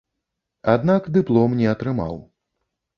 [0.75, 2.15] Аднак дыплом не атрымаў.